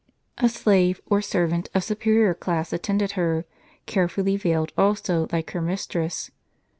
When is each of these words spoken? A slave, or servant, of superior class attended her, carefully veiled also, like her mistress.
A 0.39 0.49
slave, 0.49 0.99
or 1.05 1.21
servant, 1.21 1.69
of 1.75 1.83
superior 1.83 2.33
class 2.33 2.73
attended 2.73 3.11
her, 3.11 3.45
carefully 3.85 4.35
veiled 4.35 4.73
also, 4.75 5.27
like 5.31 5.51
her 5.51 5.61
mistress. 5.61 6.31